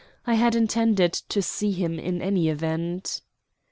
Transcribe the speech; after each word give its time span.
I 0.25 0.33
had 0.33 0.55
intended 0.55 1.13
to 1.13 1.43
see 1.43 1.73
him 1.73 1.99
in 1.99 2.23
any 2.23 2.49
event." 2.49 3.21